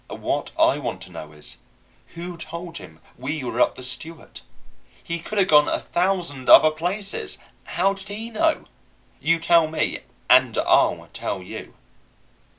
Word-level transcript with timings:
And 0.09 0.23
what 0.23 0.49
I 0.57 0.79
want 0.79 0.99
to 1.01 1.11
know 1.11 1.31
is 1.31 1.57
who 2.15 2.35
told 2.35 2.79
him 2.79 2.99
we 3.19 3.43
were 3.43 3.61
up 3.61 3.75
the 3.75 3.83
Stewart? 3.83 4.41
We 5.07 5.19
could 5.19 5.37
have 5.37 5.47
gone 5.49 5.67
a 5.67 5.79
thousand 5.79 6.49
other 6.49 6.71
places. 6.71 7.37
How 7.65 7.93
did 7.93 8.07
he 8.07 8.31
know? 8.31 8.65
You 9.19 9.37
tell 9.37 9.67
me, 9.67 9.99
and 10.27 10.57
I'll 10.57 11.07
tell 11.13 11.43
you. 11.43 11.75